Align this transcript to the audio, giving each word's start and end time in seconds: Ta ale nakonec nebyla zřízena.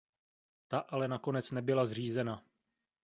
Ta 0.67 0.79
ale 0.79 1.07
nakonec 1.07 1.51
nebyla 1.51 1.85
zřízena. 1.85 2.45